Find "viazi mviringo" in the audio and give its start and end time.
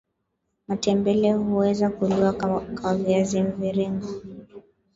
2.95-4.07